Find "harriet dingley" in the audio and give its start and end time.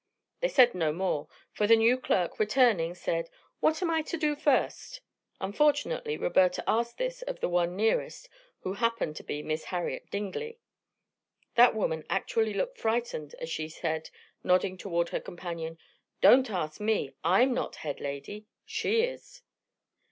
9.65-10.57